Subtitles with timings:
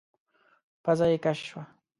[0.83, 1.63] پزه يې کش شوه.